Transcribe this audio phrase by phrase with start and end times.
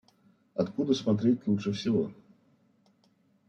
[0.55, 2.11] Откуда смотреть лучше всего?